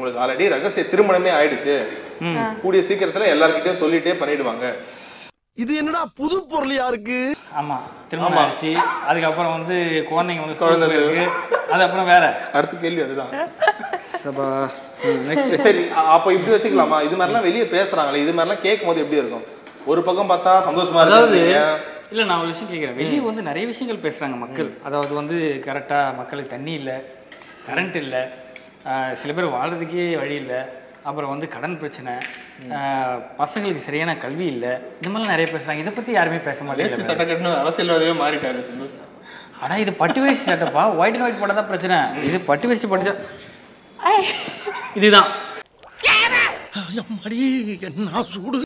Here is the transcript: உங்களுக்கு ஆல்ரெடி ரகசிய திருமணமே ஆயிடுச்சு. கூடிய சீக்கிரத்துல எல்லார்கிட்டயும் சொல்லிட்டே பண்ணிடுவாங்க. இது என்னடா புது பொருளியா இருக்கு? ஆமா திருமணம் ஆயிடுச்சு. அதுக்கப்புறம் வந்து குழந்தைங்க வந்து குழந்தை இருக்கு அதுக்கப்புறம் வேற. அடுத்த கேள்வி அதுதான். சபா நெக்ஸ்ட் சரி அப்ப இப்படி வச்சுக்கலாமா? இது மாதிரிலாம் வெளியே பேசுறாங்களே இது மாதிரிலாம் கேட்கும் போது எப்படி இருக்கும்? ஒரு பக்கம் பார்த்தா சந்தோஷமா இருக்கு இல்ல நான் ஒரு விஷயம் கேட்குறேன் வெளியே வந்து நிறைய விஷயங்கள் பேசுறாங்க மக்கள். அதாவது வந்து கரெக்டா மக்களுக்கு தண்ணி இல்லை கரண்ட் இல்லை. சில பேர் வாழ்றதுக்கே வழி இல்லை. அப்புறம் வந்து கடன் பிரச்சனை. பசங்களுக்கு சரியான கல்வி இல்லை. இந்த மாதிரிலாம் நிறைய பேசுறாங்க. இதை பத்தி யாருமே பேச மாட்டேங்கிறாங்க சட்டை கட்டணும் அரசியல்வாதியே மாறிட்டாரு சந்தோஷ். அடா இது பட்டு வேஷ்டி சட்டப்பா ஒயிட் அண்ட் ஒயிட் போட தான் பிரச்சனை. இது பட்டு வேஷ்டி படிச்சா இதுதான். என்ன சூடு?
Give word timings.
உங்களுக்கு 0.00 0.22
ஆல்ரெடி 0.22 0.46
ரகசிய 0.52 0.82
திருமணமே 0.92 1.30
ஆயிடுச்சு. 1.38 1.74
கூடிய 2.62 2.80
சீக்கிரத்துல 2.86 3.26
எல்லார்கிட்டயும் 3.34 3.78
சொல்லிட்டே 3.82 4.14
பண்ணிடுவாங்க. 4.20 4.64
இது 5.62 5.72
என்னடா 5.80 6.00
புது 6.20 6.36
பொருளியா 6.52 6.86
இருக்கு? 6.92 7.18
ஆமா 7.60 7.76
திருமணம் 8.08 8.38
ஆயிடுச்சு. 8.40 8.70
அதுக்கப்புறம் 9.10 9.54
வந்து 9.56 9.76
குழந்தைங்க 10.10 10.42
வந்து 10.44 10.58
குழந்தை 10.62 10.88
இருக்கு 10.98 11.24
அதுக்கப்புறம் 11.72 12.10
வேற. 12.12 12.24
அடுத்த 12.56 12.80
கேள்வி 12.84 13.04
அதுதான். 13.06 13.32
சபா 14.24 14.46
நெக்ஸ்ட் 15.30 15.56
சரி 15.66 15.84
அப்ப 16.16 16.32
இப்படி 16.36 16.54
வச்சுக்கலாமா? 16.56 16.98
இது 17.08 17.16
மாதிரிலாம் 17.20 17.48
வெளியே 17.48 17.66
பேசுறாங்களே 17.76 18.24
இது 18.26 18.34
மாதிரிலாம் 18.36 18.64
கேட்கும் 18.66 18.90
போது 18.90 19.04
எப்படி 19.04 19.22
இருக்கும்? 19.22 19.48
ஒரு 19.92 20.02
பக்கம் 20.08 20.32
பார்த்தா 20.34 20.54
சந்தோஷமா 20.68 21.04
இருக்கு 21.04 21.42
இல்ல 22.12 22.24
நான் 22.30 22.40
ஒரு 22.42 22.50
விஷயம் 22.54 22.72
கேட்குறேன் 22.72 22.98
வெளியே 23.02 23.20
வந்து 23.32 23.50
நிறைய 23.50 23.66
விஷயங்கள் 23.74 24.04
பேசுறாங்க 24.06 24.38
மக்கள். 24.46 24.72
அதாவது 24.88 25.14
வந்து 25.20 25.38
கரெக்டா 25.68 26.00
மக்களுக்கு 26.20 26.54
தண்ணி 26.56 26.74
இல்லை 26.80 26.96
கரண்ட் 27.68 27.98
இல்லை. 28.06 28.22
சில 29.20 29.32
பேர் 29.36 29.54
வாழ்றதுக்கே 29.56 30.06
வழி 30.22 30.34
இல்லை. 30.42 30.58
அப்புறம் 31.08 31.30
வந்து 31.32 31.46
கடன் 31.54 31.78
பிரச்சனை. 31.80 32.12
பசங்களுக்கு 33.40 33.86
சரியான 33.86 34.12
கல்வி 34.24 34.46
இல்லை. 34.54 34.72
இந்த 34.98 35.08
மாதிரிலாம் 35.08 35.34
நிறைய 35.34 35.46
பேசுறாங்க. 35.54 35.82
இதை 35.84 35.92
பத்தி 35.96 36.12
யாருமே 36.18 36.38
பேச 36.48 36.58
மாட்டேங்கிறாங்க 36.64 37.08
சட்டை 37.08 37.24
கட்டணும் 37.30 37.58
அரசியல்வாதியே 37.62 38.14
மாறிட்டாரு 38.22 38.60
சந்தோஷ். 38.68 38.96
அடா 39.62 39.76
இது 39.84 39.92
பட்டு 40.02 40.20
வேஷ்டி 40.24 40.46
சட்டப்பா 40.50 40.84
ஒயிட் 41.00 41.16
அண்ட் 41.16 41.26
ஒயிட் 41.26 41.40
போட 41.42 41.52
தான் 41.60 41.70
பிரச்சனை. 41.70 41.98
இது 42.28 42.40
பட்டு 42.50 42.68
வேஷ்டி 42.70 42.88
படிச்சா 42.92 43.14
இதுதான். 45.00 45.30
என்ன 47.88 48.22
சூடு? 48.34 48.60